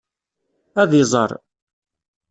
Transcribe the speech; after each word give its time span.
Ad 0.81 0.91
iẓer. 1.01 1.31